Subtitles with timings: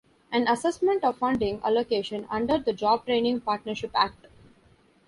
[0.31, 4.25] An assessment of funding allo- cation under the Job Training Partnership Act.